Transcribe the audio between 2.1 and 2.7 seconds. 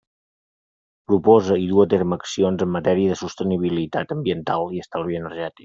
accions